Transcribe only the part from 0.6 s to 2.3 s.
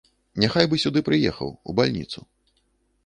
бы сюды прыехаў, у бальніцу.